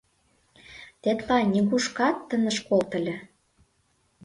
Тетла 1.01 1.37
нигушкат 1.53 2.17
ынышт 2.35 2.61
колто 2.67 2.93
ыле!.. 2.99 3.15